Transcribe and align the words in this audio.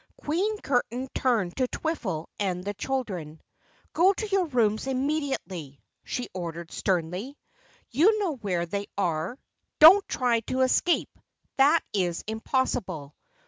Queen 0.23 0.57
Curtain 0.63 1.07
turned 1.13 1.55
to 1.57 1.67
Twiffle 1.67 2.25
and 2.39 2.63
the 2.63 2.73
children. 2.73 3.39
"Go 3.93 4.13
to 4.13 4.27
your 4.29 4.45
rooms 4.47 4.87
immediately," 4.87 5.79
she 6.03 6.27
ordered 6.33 6.71
sternly. 6.71 7.37
"You 7.91 8.17
know 8.17 8.35
where 8.37 8.65
they 8.65 8.87
are. 8.97 9.37
Don't 9.77 10.07
try 10.09 10.39
to 10.49 10.61
escape. 10.61 11.15
That 11.57 11.83
is 11.93 12.23
impossible. 12.25 13.13